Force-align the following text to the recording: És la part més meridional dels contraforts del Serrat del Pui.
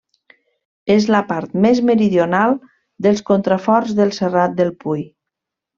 És 0.93 1.05
la 1.15 1.21
part 1.31 1.53
més 1.67 1.81
meridional 1.91 2.59
dels 3.07 3.25
contraforts 3.31 3.97
del 4.01 4.19
Serrat 4.23 4.61
del 4.63 4.77
Pui. 4.85 5.11